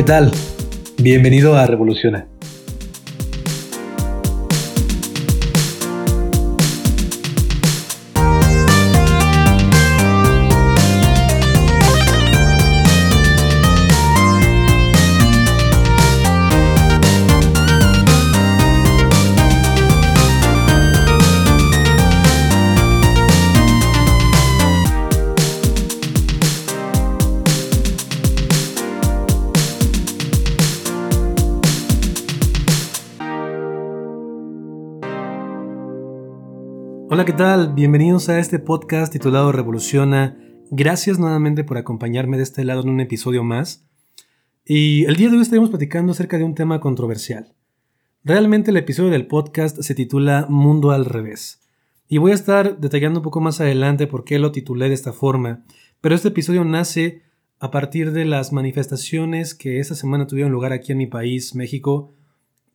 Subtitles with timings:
[0.00, 0.30] ¿Qué tal?
[0.96, 2.26] Bienvenido a Revoluciona.
[37.20, 37.74] Hola, ¿qué tal?
[37.74, 40.38] Bienvenidos a este podcast titulado Revoluciona.
[40.70, 43.86] Gracias nuevamente por acompañarme de este lado en un episodio más.
[44.64, 47.52] Y el día de hoy estaremos platicando acerca de un tema controversial.
[48.24, 51.60] Realmente el episodio del podcast se titula Mundo al revés.
[52.08, 55.12] Y voy a estar detallando un poco más adelante por qué lo titulé de esta
[55.12, 55.62] forma.
[56.00, 57.20] Pero este episodio nace
[57.58, 62.14] a partir de las manifestaciones que esta semana tuvieron lugar aquí en mi país, México,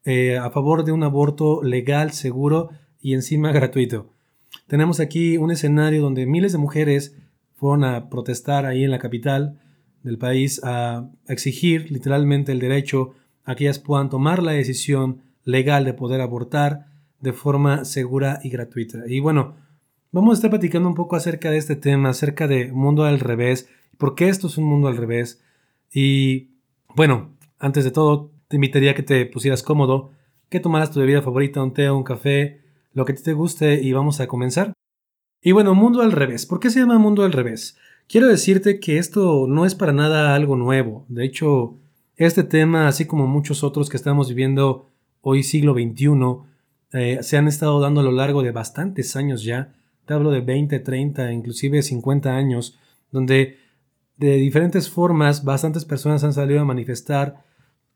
[0.04, 2.70] eh, a favor de un aborto legal, seguro
[3.02, 4.15] y encima gratuito.
[4.68, 7.16] Tenemos aquí un escenario donde miles de mujeres
[7.56, 9.60] fueron a protestar ahí en la capital
[10.04, 15.86] del país a exigir literalmente el derecho a que ellas puedan tomar la decisión legal
[15.86, 16.88] de poder abortar
[17.20, 19.04] de forma segura y gratuita.
[19.08, 19.56] Y bueno,
[20.12, 23.70] vamos a estar platicando un poco acerca de este tema, acerca de mundo al revés,
[23.98, 25.42] por qué esto es un mundo al revés.
[25.94, 26.50] Y
[26.96, 30.12] bueno, antes de todo, te invitaría a que te pusieras cómodo,
[30.50, 32.62] que tomaras tu bebida favorita, un té un café,
[32.96, 34.74] lo que te guste y vamos a comenzar.
[35.42, 36.48] Y bueno, mundo al revés.
[36.48, 37.78] ¿Por qué se llama mundo al revés?
[38.08, 41.06] Quiero decirte que esto no es para nada algo nuevo.
[41.10, 41.76] De hecho,
[42.16, 44.90] este tema, así como muchos otros que estamos viviendo
[45.22, 46.10] hoy siglo XXI,
[46.94, 49.74] eh, se han estado dando a lo largo de bastantes años ya.
[50.06, 52.78] Te hablo de 20, 30, inclusive 50 años,
[53.12, 53.58] donde
[54.18, 57.44] de diferentes formas bastantes personas han salido a manifestar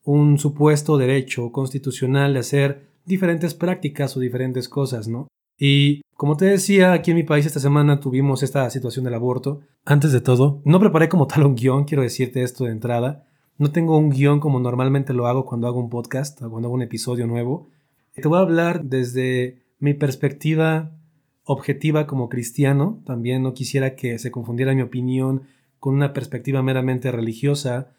[0.03, 5.27] un supuesto derecho constitucional de hacer diferentes prácticas o diferentes cosas, ¿no?
[5.57, 9.61] Y como te decía, aquí en mi país esta semana tuvimos esta situación del aborto.
[9.85, 13.25] Antes de todo, no preparé como tal un guion, quiero decirte esto de entrada.
[13.57, 16.75] No tengo un guion como normalmente lo hago cuando hago un podcast o cuando hago
[16.75, 17.67] un episodio nuevo.
[18.15, 20.91] Te voy a hablar desde mi perspectiva
[21.43, 23.01] objetiva como cristiano.
[23.05, 25.43] También no quisiera que se confundiera mi opinión
[25.79, 27.91] con una perspectiva meramente religiosa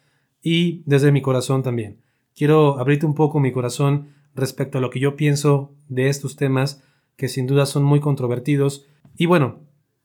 [0.43, 1.99] y desde mi corazón también.
[2.35, 6.83] Quiero abrirte un poco mi corazón respecto a lo que yo pienso de estos temas
[7.17, 8.87] que sin duda son muy controvertidos.
[9.17, 9.61] Y bueno,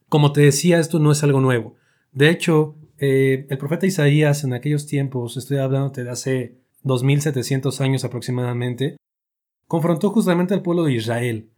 [0.09, 1.75] como te decía, esto no es algo nuevo.
[2.12, 8.03] De hecho, eh, el profeta Isaías en aquellos tiempos, estoy hablando de hace 2700 años
[8.03, 8.97] aproximadamente,
[9.68, 11.50] confrontó justamente al pueblo de Israel.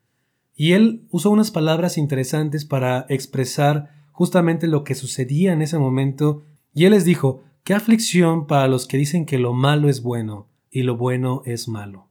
[0.56, 6.44] Y él usó unas palabras interesantes para expresar justamente lo que sucedía en ese momento.
[6.74, 10.48] Y él les dijo, qué aflicción para los que dicen que lo malo es bueno
[10.70, 12.07] y lo bueno es malo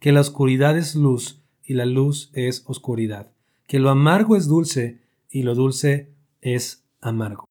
[0.00, 3.30] que la oscuridad es luz y la luz es oscuridad,
[3.68, 7.44] que lo amargo es dulce y lo dulce es amargo.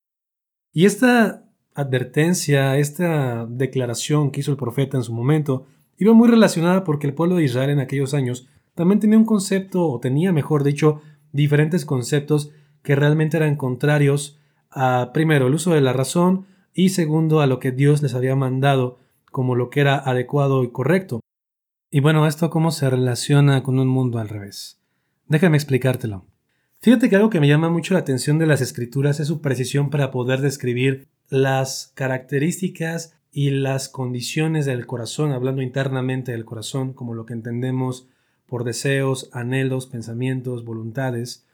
[0.73, 5.67] Y esta advertencia, esta declaración que hizo el profeta en su momento,
[5.97, 9.87] iba muy relacionada porque el pueblo de Israel en aquellos años también tenía un concepto,
[9.87, 14.39] o tenía, mejor dicho, diferentes conceptos que realmente eran contrarios
[14.71, 18.35] a, primero, el uso de la razón y segundo, a lo que Dios les había
[18.35, 18.97] mandado
[19.31, 21.19] como lo que era adecuado y correcto.
[21.91, 24.79] Y bueno, ¿esto cómo se relaciona con un mundo al revés?
[25.25, 26.27] Déjame explicártelo.
[26.81, 29.89] Fíjate que algo que me llama mucho la atención de las escrituras es su precisión
[29.89, 37.15] para poder describir las características y las condiciones del corazón, hablando internamente del corazón, como
[37.15, 38.07] lo que entendemos
[38.45, 41.47] por deseos, anhelos, pensamientos, voluntades.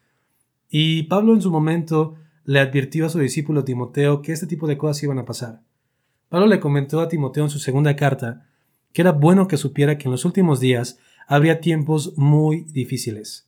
[0.70, 4.78] Y Pablo en su momento le advirtió a su discípulo Timoteo que este tipo de
[4.78, 5.62] cosas iban a pasar.
[6.28, 8.50] Pablo le comentó a Timoteo en su segunda carta
[8.96, 13.46] que era bueno que supiera que en los últimos días habría tiempos muy difíciles,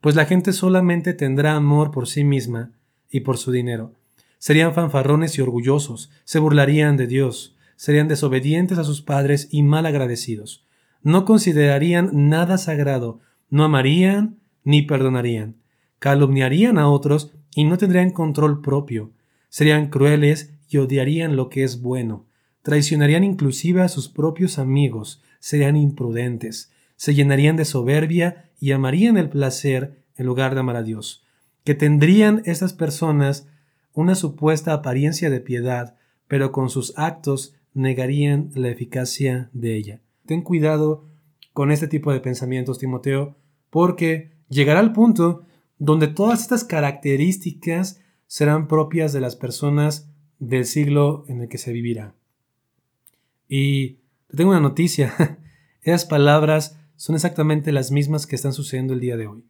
[0.00, 2.72] pues la gente solamente tendrá amor por sí misma
[3.08, 3.94] y por su dinero.
[4.38, 9.86] Serían fanfarrones y orgullosos, se burlarían de Dios, serían desobedientes a sus padres y mal
[9.86, 10.66] agradecidos.
[11.00, 13.20] No considerarían nada sagrado,
[13.50, 15.58] no amarían ni perdonarían,
[16.00, 19.12] calumniarían a otros y no tendrían control propio,
[19.48, 22.26] serían crueles y odiarían lo que es bueno,
[22.62, 29.28] traicionarían inclusive a sus propios amigos, serían imprudentes, se llenarían de soberbia y amarían el
[29.28, 31.24] placer en lugar de amar a Dios.
[31.64, 33.48] Que tendrían estas personas
[33.92, 35.96] una supuesta apariencia de piedad,
[36.28, 40.00] pero con sus actos negarían la eficacia de ella.
[40.26, 41.08] Ten cuidado
[41.52, 43.36] con este tipo de pensamientos, Timoteo,
[43.70, 45.44] porque llegará el punto
[45.78, 51.72] donde todas estas características serán propias de las personas del siglo en el que se
[51.72, 52.14] vivirá.
[53.54, 55.38] Y te tengo una noticia.
[55.82, 59.44] Esas palabras son exactamente las mismas que están sucediendo el día de hoy.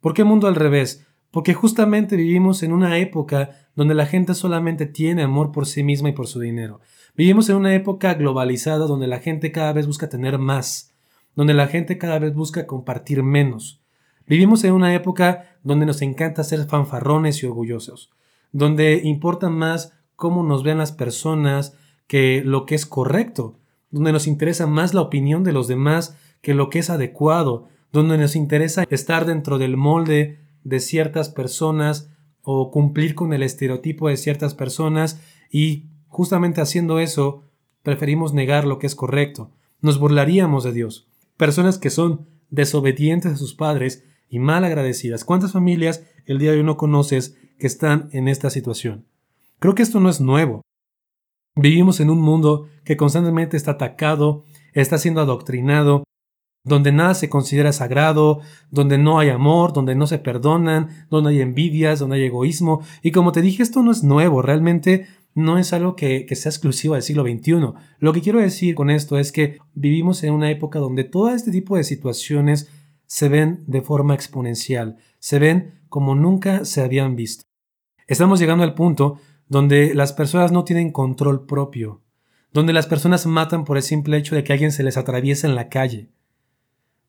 [0.00, 1.06] ¿Por qué mundo al revés?
[1.30, 6.08] Porque justamente vivimos en una época donde la gente solamente tiene amor por sí misma
[6.08, 6.80] y por su dinero.
[7.14, 10.92] Vivimos en una época globalizada donde la gente cada vez busca tener más,
[11.36, 13.80] donde la gente cada vez busca compartir menos.
[14.26, 18.10] Vivimos en una época donde nos encanta ser fanfarrones y orgullosos,
[18.50, 21.76] donde importa más cómo nos vean las personas
[22.08, 23.60] que lo que es correcto,
[23.90, 28.18] donde nos interesa más la opinión de los demás que lo que es adecuado, donde
[28.18, 32.10] nos interesa estar dentro del molde de ciertas personas
[32.42, 35.20] o cumplir con el estereotipo de ciertas personas
[35.50, 37.44] y justamente haciendo eso
[37.82, 39.50] preferimos negar lo que es correcto.
[39.80, 41.08] Nos burlaríamos de Dios.
[41.36, 45.24] Personas que son desobedientes a sus padres y mal agradecidas.
[45.24, 49.06] ¿Cuántas familias el día de hoy no conoces que están en esta situación?
[49.58, 50.62] Creo que esto no es nuevo.
[51.60, 54.44] Vivimos en un mundo que constantemente está atacado,
[54.74, 56.04] está siendo adoctrinado,
[56.62, 58.38] donde nada se considera sagrado,
[58.70, 62.82] donde no hay amor, donde no se perdonan, donde hay envidias, donde hay egoísmo.
[63.02, 66.50] Y como te dije, esto no es nuevo, realmente no es algo que, que, sea
[66.50, 67.72] exclusivo del siglo XXI.
[67.98, 71.50] Lo que quiero decir con esto es que vivimos en una época donde todo este
[71.50, 72.70] tipo de situaciones
[73.06, 77.42] se ven de forma exponencial, se ven como nunca se habían visto.
[78.06, 82.02] Estamos llegando al punto donde las personas no tienen control propio,
[82.52, 85.54] donde las personas matan por el simple hecho de que alguien se les atraviesa en
[85.54, 86.08] la calle,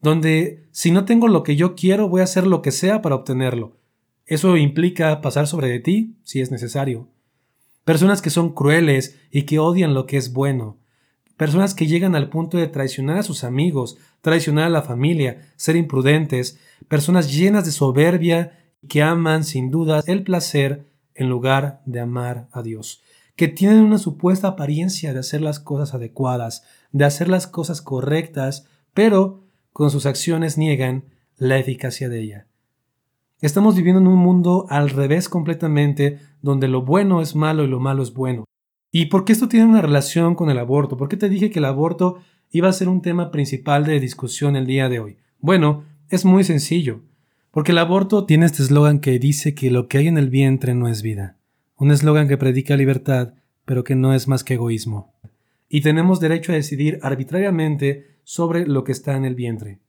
[0.01, 3.15] donde si no tengo lo que yo quiero voy a hacer lo que sea para
[3.15, 3.77] obtenerlo.
[4.25, 7.07] Eso implica pasar sobre de ti si es necesario.
[7.83, 10.77] Personas que son crueles y que odian lo que es bueno,
[11.39, 15.77] Personas que llegan al punto de traicionar a sus amigos, traicionar a la familia, ser
[15.77, 16.59] imprudentes,
[16.89, 18.59] personas llenas de soberbia
[18.89, 20.88] que aman sin duda el placer
[21.19, 23.03] en lugar de amar a Dios,
[23.35, 26.63] que tienen una supuesta apariencia de hacer las cosas adecuadas,
[26.93, 29.43] de hacer las cosas correctas, pero
[29.73, 31.03] con sus acciones niegan
[31.35, 32.47] la eficacia de ella.
[33.41, 37.81] Estamos viviendo en un mundo al revés completamente, donde lo bueno es malo y lo
[37.81, 38.45] malo es bueno.
[38.89, 40.95] ¿Y por qué esto tiene una relación con el aborto?
[40.95, 42.19] ¿Por qué te dije que el aborto
[42.49, 45.17] iba a ser un tema principal de discusión el día de hoy?
[45.39, 47.01] Bueno, es muy sencillo.
[47.51, 50.75] Porque el aborto tiene este eslogan que dice que lo que hay en el vientre
[50.75, 51.37] no es vida.
[51.77, 53.33] Un eslogan que predica libertad,
[53.65, 55.13] pero que no es más que egoísmo.
[55.67, 59.79] Y tenemos derecho a decidir arbitrariamente sobre lo que está en el vientre.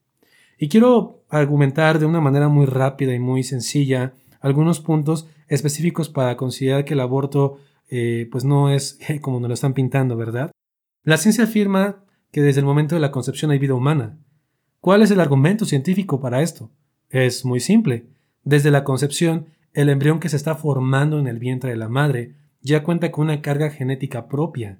[0.57, 6.37] Y quiero argumentar de una manera muy rápida y muy sencilla algunos puntos específicos para
[6.37, 7.57] considerar que el aborto
[7.89, 10.51] eh, pues no es como nos lo están pintando, ¿verdad?
[11.03, 14.17] La ciencia afirma que desde el momento de la concepción hay vida humana.
[14.79, 16.71] ¿Cuál es el argumento científico para esto?
[17.11, 18.05] Es muy simple.
[18.43, 22.35] Desde la concepción, el embrión que se está formando en el vientre de la madre
[22.61, 24.79] ya cuenta con una carga genética propia.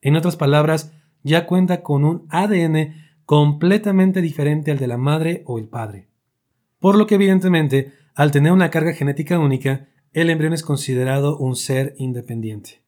[0.00, 0.92] En otras palabras,
[1.22, 2.94] ya cuenta con un ADN
[3.26, 6.08] completamente diferente al de la madre o el padre.
[6.78, 11.54] Por lo que evidentemente, al tener una carga genética única, el embrión es considerado un
[11.54, 12.82] ser independiente,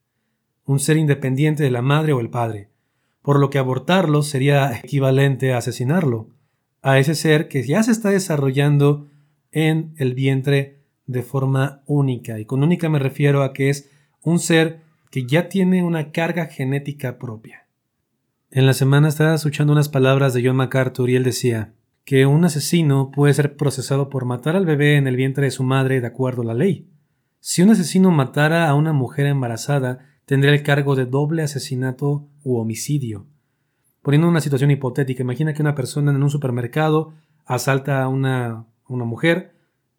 [0.64, 2.70] un ser independiente de la madre o el padre,
[3.20, 6.28] por lo que abortarlo sería equivalente a asesinarlo,
[6.82, 9.08] a ese ser que ya se está desarrollando
[9.52, 12.38] en el vientre de forma única.
[12.38, 13.90] Y con única me refiero a que es
[14.22, 17.66] un ser que ya tiene una carga genética propia.
[18.50, 21.72] En la semana estaba escuchando unas palabras de John MacArthur y él decía
[22.04, 25.62] que un asesino puede ser procesado por matar al bebé en el vientre de su
[25.62, 26.88] madre de acuerdo a la ley.
[27.40, 32.58] Si un asesino matara a una mujer embarazada, tendría el cargo de doble asesinato u
[32.58, 33.26] homicidio.
[34.02, 37.12] Poniendo una situación hipotética, imagina que una persona en un supermercado
[37.44, 39.54] asalta a una, una mujer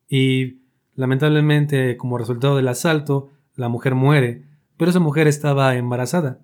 [0.07, 0.61] y
[0.95, 4.45] lamentablemente como resultado del asalto la mujer muere,
[4.77, 6.39] pero esa mujer estaba embarazada.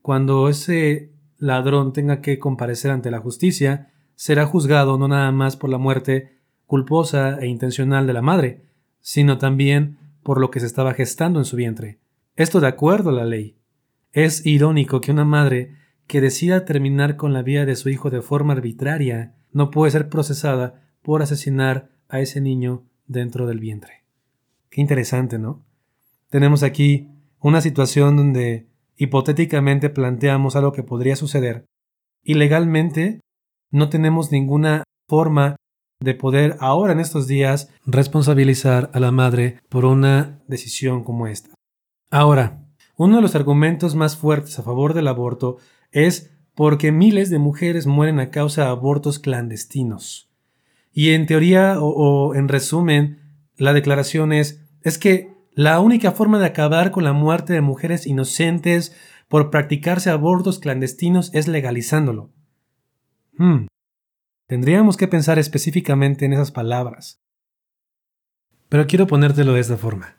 [0.00, 5.68] Cuando ese ladrón tenga que comparecer ante la justicia, será juzgado no nada más por
[5.68, 8.62] la muerte culposa e intencional de la madre,
[9.00, 11.98] sino también por lo que se estaba gestando en su vientre.
[12.34, 13.56] Esto de acuerdo a la ley.
[14.12, 15.74] Es irónico que una madre
[16.06, 20.08] que decida terminar con la vida de su hijo de forma arbitraria no puede ser
[20.08, 24.04] procesada por asesinar a ese niño dentro del vientre.
[24.70, 25.64] Qué interesante, ¿no?
[26.30, 27.08] Tenemos aquí
[27.40, 31.64] una situación donde hipotéticamente planteamos algo que podría suceder
[32.22, 33.20] y legalmente
[33.70, 35.56] no tenemos ninguna forma
[36.00, 41.54] de poder ahora en estos días responsabilizar a la madre por una decisión como esta.
[42.10, 45.58] Ahora, uno de los argumentos más fuertes a favor del aborto
[45.92, 50.30] es porque miles de mujeres mueren a causa de abortos clandestinos.
[50.92, 53.20] Y en teoría o, en resumen,
[53.56, 58.06] la declaración es, es que la única forma de acabar con la muerte de mujeres
[58.06, 58.96] inocentes
[59.28, 62.32] por practicarse abortos clandestinos es legalizándolo.
[63.36, 63.66] Hmm.
[64.46, 67.20] Tendríamos que pensar específicamente en esas palabras.
[68.70, 70.16] Pero quiero ponértelo de esta forma.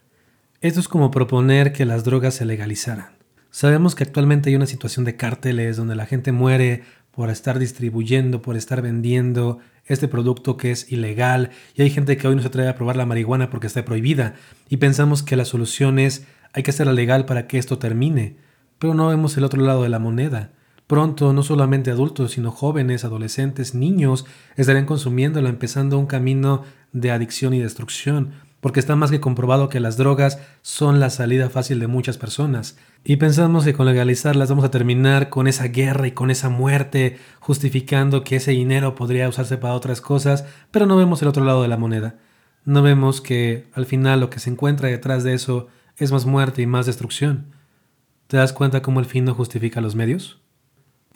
[0.62, 3.17] Esto es como proponer que las drogas se legalizaran.
[3.58, 8.40] Sabemos que actualmente hay una situación de cárteles donde la gente muere por estar distribuyendo,
[8.40, 12.50] por estar vendiendo este producto que es ilegal y hay gente que hoy no se
[12.50, 14.36] atreve a probar la marihuana porque está prohibida
[14.70, 18.38] y pensamos que la solución es hay que hacerla legal para que esto termine,
[18.78, 20.52] pero no vemos el otro lado de la moneda.
[20.86, 26.62] Pronto no solamente adultos, sino jóvenes, adolescentes, niños estarán consumiéndola, empezando un camino
[26.92, 31.50] de adicción y destrucción, porque está más que comprobado que las drogas son la salida
[31.50, 32.78] fácil de muchas personas.
[33.04, 37.18] Y pensamos que con legalizarlas vamos a terminar con esa guerra y con esa muerte,
[37.40, 41.62] justificando que ese dinero podría usarse para otras cosas, pero no vemos el otro lado
[41.62, 42.18] de la moneda.
[42.66, 46.62] No vemos que al final lo que se encuentra detrás de eso es más muerte
[46.62, 47.54] y más destrucción.
[48.28, 50.42] ¿Te das cuenta cómo el fin no justifica los medios?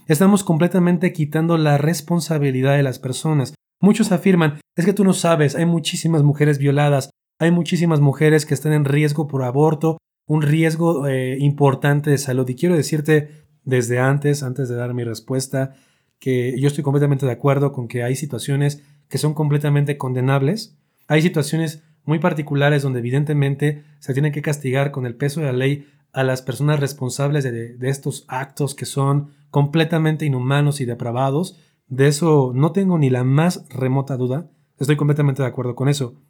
[0.08, 3.54] Estamos completamente quitando la responsabilidad de las personas.
[3.82, 7.10] Muchos afirman, es que tú no sabes, hay muchísimas mujeres violadas,
[7.42, 12.48] hay muchísimas mujeres que están en riesgo por aborto, un riesgo eh, importante de salud.
[12.48, 13.30] Y quiero decirte
[13.64, 15.74] desde antes, antes de dar mi respuesta,
[16.20, 20.78] que yo estoy completamente de acuerdo con que hay situaciones que son completamente condenables.
[21.08, 25.54] Hay situaciones muy particulares donde evidentemente se tiene que castigar con el peso de la
[25.54, 31.58] ley a las personas responsables de, estos actos que son completamente inhumanos y depravados.
[31.88, 34.52] De eso no tengo ni la más remota duda.
[34.78, 36.22] Estoy completamente de acuerdo con eso.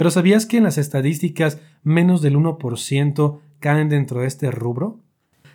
[0.00, 4.98] Pero ¿sabías que en las estadísticas menos del 1% caen dentro de este rubro?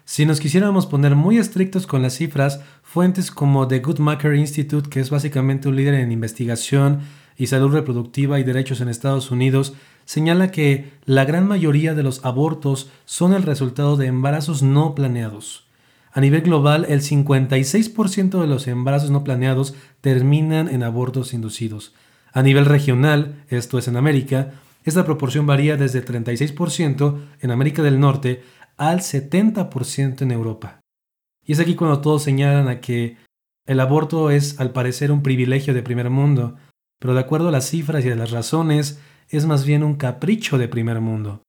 [0.04, 5.00] Si nos quisiéramos poner muy estrictos con las cifras, fuentes como The Goodmaker Institute, que
[5.00, 7.00] es básicamente un líder en investigación
[7.36, 9.74] y salud reproductiva y derechos en Estados Unidos,
[10.06, 15.66] señala que la gran mayoría de los abortos son el resultado de embarazos no planeados.
[16.12, 21.96] A nivel global, el 56% de los embarazos no planeados terminan en abortos inducidos.
[22.36, 24.52] A nivel regional, esto es en América,
[24.84, 28.44] esta proporción varía desde 36% en América del Norte
[28.76, 30.82] al 70% en Europa.
[31.46, 33.16] Y es aquí cuando todos señalan a que
[33.66, 36.56] el aborto es al parecer un privilegio de primer mundo,
[37.00, 39.00] pero de acuerdo a las cifras y a las razones,
[39.30, 41.42] es más bien un capricho de primer mundo.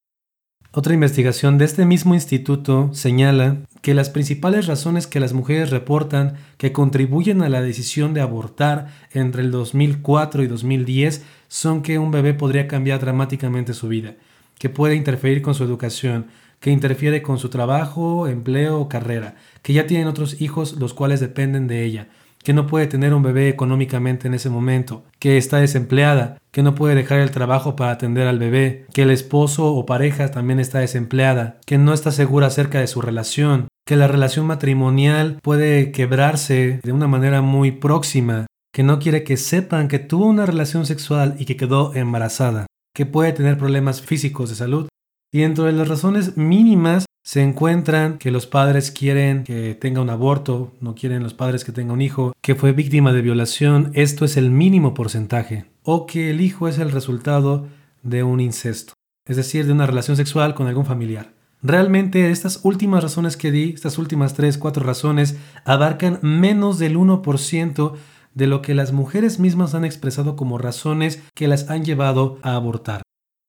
[0.71, 6.35] Otra investigación de este mismo instituto señala que las principales razones que las mujeres reportan
[6.59, 12.11] que contribuyen a la decisión de abortar entre el 2004 y 2010 son que un
[12.11, 14.17] bebé podría cambiar dramáticamente su vida,
[14.59, 16.27] que puede interferir con su educación,
[16.59, 21.21] que interfiere con su trabajo, empleo o carrera, que ya tienen otros hijos los cuales
[21.21, 22.09] dependen de ella,
[22.43, 26.75] que no puede tener un bebé económicamente en ese momento, que está desempleada, que no
[26.75, 30.81] puede dejar el trabajo para atender al bebé, que el esposo o pareja también está
[30.81, 36.81] desempleada, que no está segura acerca de su relación, que la relación matrimonial puede quebrarse
[36.83, 41.37] de una manera muy próxima, que no quiere que sepan que tuvo una relación sexual
[41.39, 44.89] y que quedó embarazada, que puede tener problemas físicos de salud.
[45.33, 50.11] Y dentro de las razones mínimas se encuentran que los padres quieren que tenga un
[50.11, 54.25] aborto, no quieren los padres que tenga un hijo, que fue víctima de violación, esto
[54.25, 57.69] es el mínimo porcentaje, o que el hijo es el resultado
[58.03, 58.95] de un incesto,
[59.29, 61.37] es decir, de una relación sexual con algún familiar.
[61.63, 67.93] Realmente estas últimas razones que di, estas últimas tres, cuatro razones, abarcan menos del 1%
[68.35, 72.55] de lo que las mujeres mismas han expresado como razones que las han llevado a
[72.55, 73.03] abortar.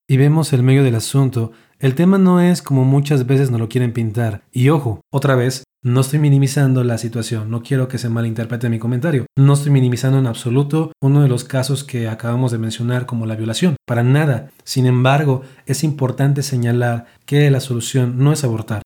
[0.10, 3.70] Y vemos el medio del asunto el tema no es como muchas veces nos lo
[3.70, 4.42] quieren pintar.
[4.52, 8.80] Y ojo, otra vez, no estoy minimizando la situación, no quiero que se malinterprete mi
[8.80, 9.26] comentario.
[9.38, 13.36] No estoy minimizando en absoluto uno de los casos que acabamos de mencionar como la
[13.36, 14.50] violación, para nada.
[14.64, 18.82] Sin embargo, es importante señalar que la solución no es abortar.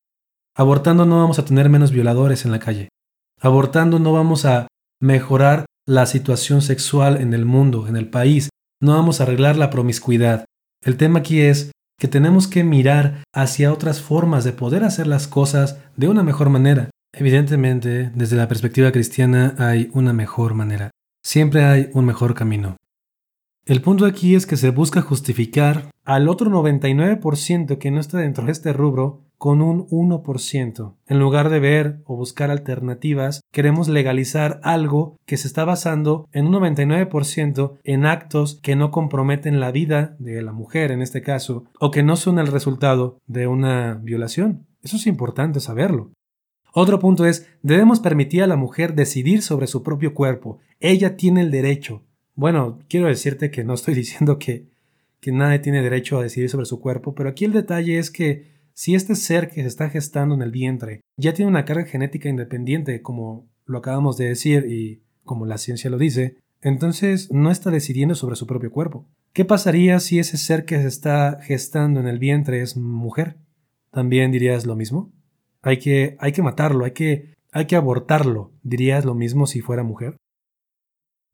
[0.55, 2.89] Abortando no vamos a tener menos violadores en la calle.
[3.39, 4.67] Abortando no vamos a
[5.01, 8.49] mejorar la situación sexual en el mundo, en el país.
[8.81, 10.45] No vamos a arreglar la promiscuidad.
[10.83, 11.71] El tema aquí es
[12.01, 16.49] que tenemos que mirar hacia otras formas de poder hacer las cosas de una mejor
[16.49, 16.89] manera.
[17.13, 20.89] Evidentemente, desde la perspectiva cristiana hay una mejor manera.
[21.23, 22.75] Siempre hay un mejor camino.
[23.67, 28.45] El punto aquí es que se busca justificar al otro 99% que no está dentro
[28.47, 30.97] de este rubro con un 1%.
[31.07, 36.45] En lugar de ver o buscar alternativas, queremos legalizar algo que se está basando en
[36.45, 41.65] un 99% en actos que no comprometen la vida de la mujer en este caso,
[41.79, 44.67] o que no son el resultado de una violación.
[44.83, 46.11] Eso es importante saberlo.
[46.71, 50.59] Otro punto es, debemos permitir a la mujer decidir sobre su propio cuerpo.
[50.79, 52.03] Ella tiene el derecho.
[52.35, 54.67] Bueno, quiero decirte que no estoy diciendo que,
[55.19, 58.60] que nadie tiene derecho a decidir sobre su cuerpo, pero aquí el detalle es que
[58.73, 62.29] si este ser que se está gestando en el vientre ya tiene una carga genética
[62.29, 67.71] independiente, como lo acabamos de decir y como la ciencia lo dice, entonces no está
[67.71, 69.07] decidiendo sobre su propio cuerpo.
[69.33, 73.37] ¿Qué pasaría si ese ser que se está gestando en el vientre es mujer?
[73.91, 75.11] ¿También dirías lo mismo?
[75.61, 78.51] Hay que, hay que matarlo, hay que, hay que abortarlo.
[78.63, 80.17] ¿Dirías lo mismo si fuera mujer?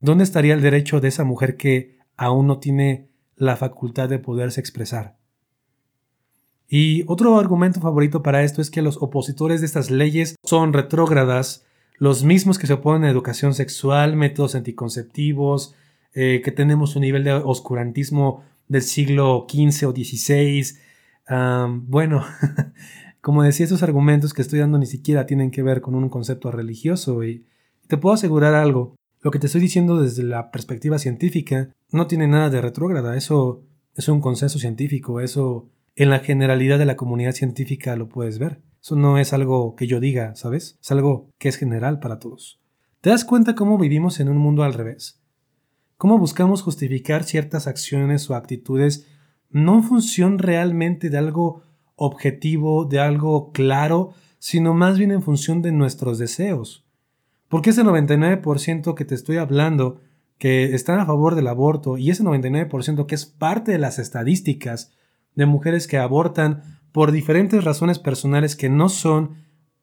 [0.00, 4.60] ¿Dónde estaría el derecho de esa mujer que aún no tiene la facultad de poderse
[4.60, 5.17] expresar?
[6.68, 11.64] Y otro argumento favorito para esto es que los opositores de estas leyes son retrógradas,
[11.96, 15.74] los mismos que se oponen a educación sexual, métodos anticonceptivos,
[16.14, 20.76] eh, que tenemos un nivel de oscurantismo del siglo XV o XVI.
[21.86, 22.24] bueno,
[23.22, 26.52] como decía, estos argumentos que estoy dando ni siquiera tienen que ver con un concepto
[26.52, 27.46] religioso y
[27.88, 28.94] te puedo asegurar algo.
[29.20, 33.62] Lo que te estoy diciendo desde la perspectiva científica no tiene nada de retrógrada, eso
[33.96, 35.66] es un consenso científico, eso
[35.98, 38.62] en la generalidad de la comunidad científica lo puedes ver.
[38.80, 40.78] Eso no es algo que yo diga, ¿sabes?
[40.80, 42.60] Es algo que es general para todos.
[43.00, 45.20] ¿Te das cuenta cómo vivimos en un mundo al revés?
[45.96, 49.08] ¿Cómo buscamos justificar ciertas acciones o actitudes
[49.50, 51.62] no en función realmente de algo
[51.96, 56.86] objetivo, de algo claro, sino más bien en función de nuestros deseos?
[57.48, 60.00] Porque ese 99% que te estoy hablando,
[60.38, 64.92] que están a favor del aborto, y ese 99% que es parte de las estadísticas
[65.38, 69.36] de mujeres que abortan por diferentes razones personales que no son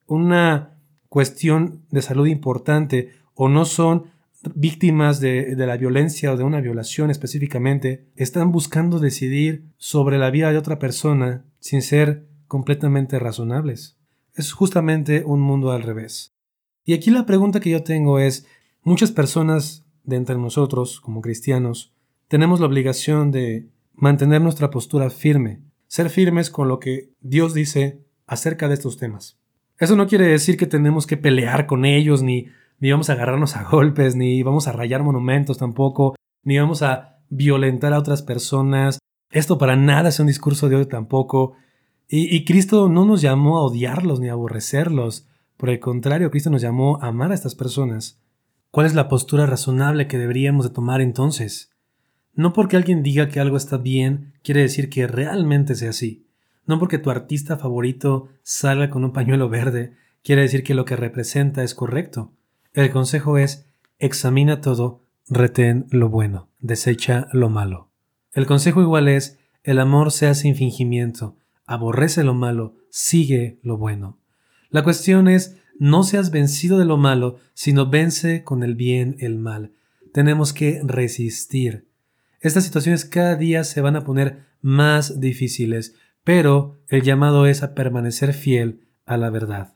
[0.06, 4.08] una cuestión de salud importante o no son
[4.54, 10.52] víctimas de, la violencia o de una violación específicamente, están buscando decidir sobre la vida
[10.52, 13.98] de otra persona sin ser completamente razonables.
[14.34, 16.36] Es justamente un mundo al revés.
[16.84, 18.46] Y aquí la pregunta que yo tengo es,
[18.84, 21.94] muchas personas de entre nosotros, como cristianos,
[22.28, 28.04] tenemos la obligación de mantener nuestra postura firme, ser firmes con lo que Dios dice
[28.28, 29.40] acerca de estos temas.
[29.78, 32.48] Eso no quiere decir que tenemos que pelear con ellos, ni,
[32.80, 37.20] ni vamos a agarrarnos a golpes, ni vamos a rayar monumentos tampoco, ni vamos a
[37.30, 39.00] violentar a otras personas.
[39.32, 41.56] Esto para nada es un discurso de hoy tampoco.
[42.08, 45.28] Y, y Cristo no nos llamó a odiarlos ni a aborrecerlos.
[45.58, 48.22] Por el contrario, Cristo nos llamó a amar a estas personas.
[48.72, 51.72] ¿Cuál es la postura razonable que deberíamos de tomar entonces?
[52.36, 56.28] No porque alguien diga que algo está bien, quiere decir que realmente sea así.
[56.66, 59.94] No porque tu artista favorito salga con un pañuelo verde,
[60.24, 62.34] quiere decir que lo que representa es correcto.
[62.74, 63.68] El consejo es,
[64.00, 67.90] examina todo, retén lo bueno, desecha lo malo.
[68.34, 74.20] El consejo igual es, el amor sea sin fingimiento, aborrece lo malo, sigue lo bueno.
[74.70, 79.38] La cuestión es, no seas vencido de lo malo, sino vence con el bien el
[79.38, 79.72] mal.
[80.12, 81.88] Tenemos que resistir.
[82.46, 87.74] Estas situaciones cada día se van a poner más difíciles, pero el llamado es a
[87.74, 89.74] permanecer fiel a la verdad.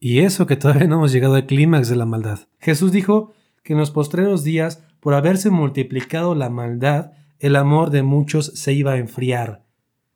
[0.00, 2.48] Y eso que todavía no hemos llegado al clímax de la maldad.
[2.58, 8.02] Jesús dijo que en los postreros días, por haberse multiplicado la maldad, el amor de
[8.02, 9.64] muchos se iba a enfriar.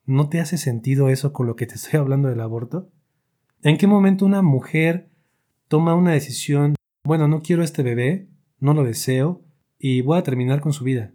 [0.05, 2.91] ¿No te hace sentido eso con lo que te estoy hablando del aborto?
[3.63, 5.11] ¿En qué momento una mujer
[5.69, 8.27] toma una decisión, bueno, no quiero este bebé,
[8.59, 9.45] no lo deseo,
[9.77, 11.13] y voy a terminar con su vida?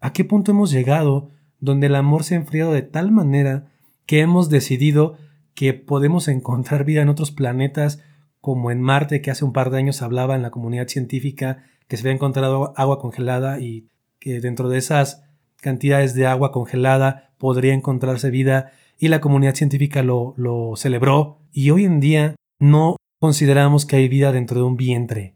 [0.00, 1.30] ¿A qué punto hemos llegado
[1.60, 3.66] donde el amor se ha enfriado de tal manera
[4.06, 5.16] que hemos decidido
[5.54, 8.00] que podemos encontrar vida en otros planetas
[8.40, 11.96] como en Marte, que hace un par de años hablaba en la comunidad científica que
[11.96, 13.88] se había encontrado agua congelada y
[14.20, 15.24] que dentro de esas
[15.60, 21.70] cantidades de agua congelada podría encontrarse vida y la comunidad científica lo, lo celebró y
[21.70, 25.34] hoy en día no consideramos que hay vida dentro de un vientre.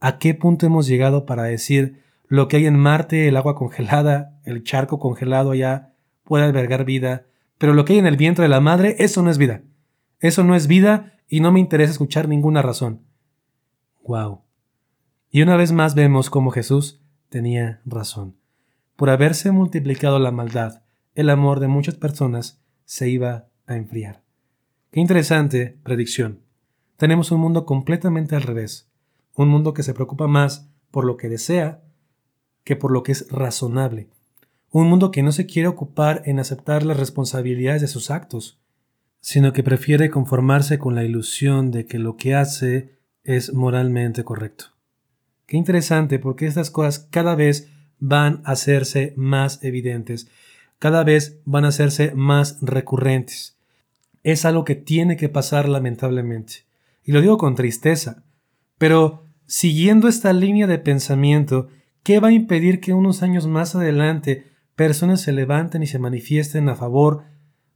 [0.00, 4.38] ¿A qué punto hemos llegado para decir lo que hay en Marte, el agua congelada,
[4.44, 7.26] el charco congelado allá, puede albergar vida,
[7.58, 9.62] pero lo que hay en el vientre de la madre, eso no es vida.
[10.20, 13.02] Eso no es vida y no me interesa escuchar ninguna razón.
[14.06, 14.42] Wow.
[15.32, 18.36] Y una vez más vemos cómo Jesús tenía razón.
[18.94, 20.84] Por haberse multiplicado la maldad,
[21.16, 24.22] el amor de muchas personas se iba a enfriar.
[24.92, 26.44] Qué interesante predicción.
[26.96, 28.88] Tenemos un mundo completamente al revés.
[29.34, 31.82] Un mundo que se preocupa más por lo que desea
[32.64, 34.08] que por lo que es razonable.
[34.70, 38.60] Un mundo que no se quiere ocupar en aceptar las responsabilidades de sus actos,
[39.20, 42.94] sino que prefiere conformarse con la ilusión de que lo que hace
[43.24, 44.66] es moralmente correcto.
[45.46, 47.68] Qué interesante porque estas cosas cada vez
[47.98, 50.28] van a hacerse más evidentes,
[50.78, 53.58] cada vez van a hacerse más recurrentes.
[54.22, 56.64] Es algo que tiene que pasar lamentablemente.
[57.04, 58.22] Y lo digo con tristeza.
[58.78, 61.68] Pero siguiendo esta línea de pensamiento,
[62.02, 66.68] ¿Qué va a impedir que unos años más adelante personas se levanten y se manifiesten
[66.68, 67.24] a favor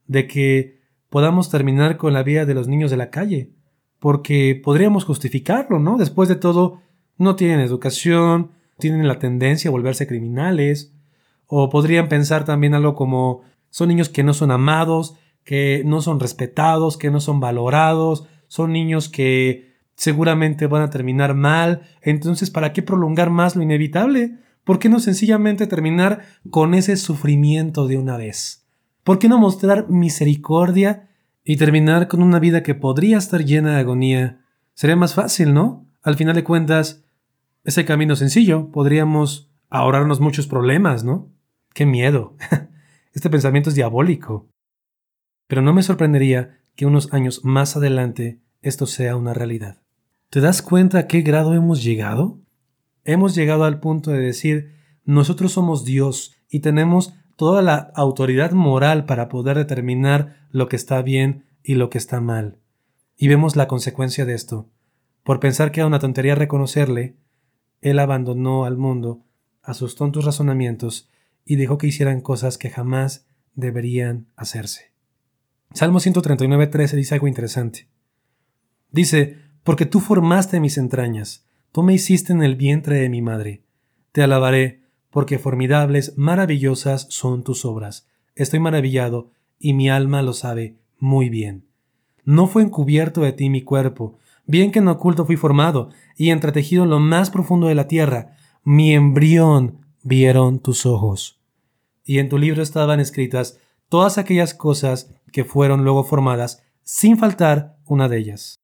[0.06, 3.50] de que podamos terminar con la vida de los niños de la calle,
[3.98, 5.96] porque podríamos justificarlo, ¿no?
[5.96, 6.80] Después de todo,
[7.18, 10.92] no tienen educación, tienen la tendencia a volverse criminales,
[11.46, 16.20] o podrían pensar también algo como son niños que no son amados, que no son
[16.20, 22.72] respetados, que no son valorados, son niños que seguramente van a terminar mal, entonces ¿para
[22.72, 24.38] qué prolongar más lo inevitable?
[24.64, 28.66] ¿Por qué no sencillamente terminar con ese sufrimiento de una vez?
[29.02, 31.10] ¿Por qué no mostrar misericordia
[31.44, 34.40] y terminar con una vida que podría estar llena de agonía?
[34.72, 35.86] Sería más fácil, ¿no?
[36.02, 37.04] Al final de cuentas,
[37.64, 41.30] ese camino sencillo, podríamos ahorrarnos muchos problemas, ¿no?
[41.74, 42.36] ¡Qué miedo!
[43.12, 44.48] este pensamiento es diabólico.
[45.46, 49.83] Pero no me sorprendería que unos años más adelante esto sea una realidad.
[50.30, 52.40] ¿Te das cuenta a qué grado hemos llegado?
[53.04, 59.04] Hemos llegado al punto de decir, nosotros somos Dios y tenemos toda la autoridad moral
[59.04, 62.58] para poder determinar lo que está bien y lo que está mal.
[63.16, 64.70] Y vemos la consecuencia de esto.
[65.22, 67.16] Por pensar que era una tontería reconocerle,
[67.80, 69.24] Él abandonó al mundo
[69.62, 71.10] a sus tontos razonamientos
[71.44, 74.92] y dejó que hicieran cosas que jamás deberían hacerse.
[75.72, 77.88] Salmo 139.13 dice algo interesante.
[78.90, 83.62] Dice, porque tú formaste mis entrañas, tú me hiciste en el vientre de mi madre.
[84.12, 88.06] Te alabaré, porque formidables, maravillosas son tus obras.
[88.36, 91.64] Estoy maravillado, y mi alma lo sabe muy bien.
[92.24, 96.84] No fue encubierto de ti mi cuerpo, bien que en oculto fui formado, y entretejido
[96.84, 98.36] en lo más profundo de la tierra.
[98.64, 101.40] Mi embrión vieron tus ojos.
[102.04, 107.78] Y en tu libro estaban escritas todas aquellas cosas que fueron luego formadas, sin faltar
[107.86, 108.63] una de ellas.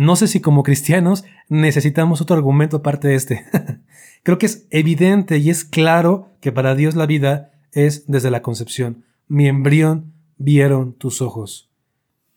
[0.00, 3.44] No sé si como cristianos necesitamos otro argumento aparte de este.
[4.22, 8.40] Creo que es evidente y es claro que para Dios la vida es desde la
[8.40, 9.04] concepción.
[9.28, 11.70] Mi embrión vieron tus ojos.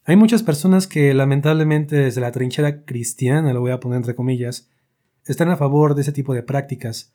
[0.04, 4.70] Hay muchas personas que lamentablemente desde la trinchera cristiana, lo voy a poner entre comillas,
[5.26, 7.14] están a favor de ese tipo de prácticas.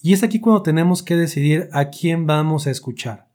[0.00, 3.26] Y es aquí cuando tenemos que decidir a quién vamos a escuchar.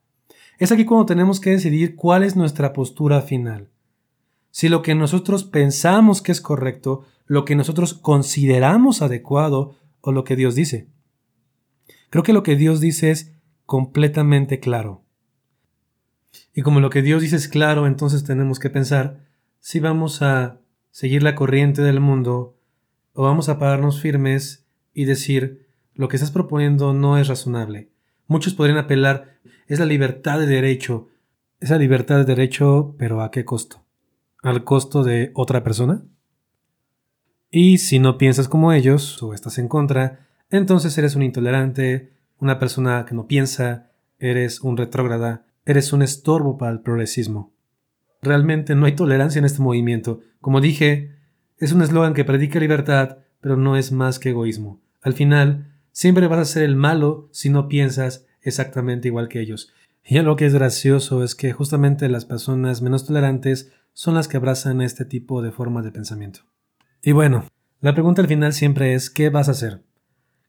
[0.58, 3.73] Es aquí cuando tenemos que decidir cuál es nuestra postura final
[4.54, 10.24] si lo que nosotros pensamos que es correcto, lo que nosotros consideramos adecuado o lo
[10.24, 10.88] que Dios dice.
[12.12, 13.34] Creo que lo que Dios dice es
[13.66, 15.02] completamente claro.
[16.54, 19.26] Y como lo que Dios dice es claro, entonces tenemos que pensar
[19.60, 20.60] si vamos a
[20.92, 22.56] seguir la corriente del mundo
[23.13, 27.89] o vamos a pararnos firmes y decir lo que estás proponiendo no es razonable.
[28.28, 31.08] Muchos podrían apelar, es la libertad de derecho.
[31.60, 33.83] Esa libertad de derecho, pero ¿a qué costo?
[34.44, 36.04] Al costo de otra persona?
[37.50, 42.60] Y si no piensas como ellos o estás en contra, entonces eres un intolerante, una
[42.60, 47.54] persona que no piensa, eres un retrógrada, eres un estorbo para el progresismo.
[48.22, 50.22] Realmente no hay tolerancia en este movimiento.
[50.42, 51.16] Como dije,
[51.58, 54.82] es un eslogan que predica libertad, pero no es más que egoísmo.
[55.02, 59.74] Al final, siempre vas a ser el malo si no piensas exactamente igual que ellos.
[60.06, 64.38] Y lo que es gracioso es que justamente las personas menos tolerantes son las que
[64.38, 66.42] abrazan este tipo de formas de pensamiento.
[67.02, 67.46] Y bueno,
[67.80, 69.84] la pregunta al final siempre es ¿qué vas a hacer?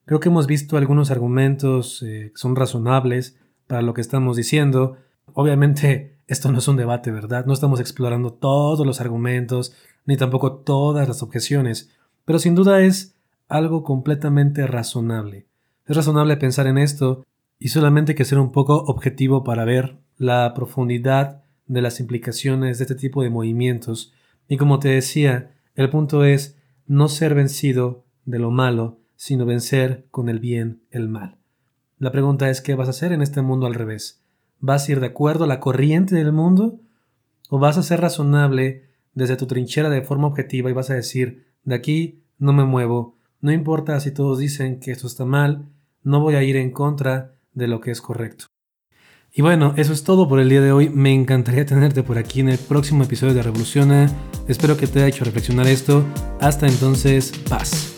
[0.06, 4.96] Creo que hemos visto algunos argumentos eh, que son razonables para lo que estamos diciendo.
[5.32, 7.46] Obviamente esto no es un debate, ¿verdad?
[7.46, 9.74] No estamos explorando todos los argumentos,
[10.06, 11.90] ni tampoco todas las objeciones,
[12.24, 13.14] pero sin duda es
[13.48, 15.46] algo completamente razonable.
[15.86, 17.24] Es razonable pensar en esto
[17.58, 22.84] y solamente que ser un poco objetivo para ver la profundidad de las implicaciones de
[22.84, 24.12] este tipo de movimientos.
[24.48, 30.06] Y como te decía, el punto es no ser vencido de lo malo, sino vencer
[30.10, 31.38] con el bien el mal.
[31.98, 34.22] La pregunta es ¿qué vas a hacer en este mundo al revés?
[34.60, 36.80] ¿Vas a ir de acuerdo a la corriente del mundo?
[37.48, 41.46] ¿O vas a ser razonable desde tu trinchera de forma objetiva y vas a decir,
[41.64, 45.68] de aquí no me muevo, no importa si todos dicen que esto está mal,
[46.02, 48.46] no voy a ir en contra de lo que es correcto?
[49.36, 50.90] Y bueno, eso es todo por el día de hoy.
[50.90, 54.08] Me encantaría tenerte por aquí en el próximo episodio de Revoluciona.
[54.46, 56.04] Espero que te haya hecho reflexionar esto.
[56.40, 57.93] Hasta entonces, paz.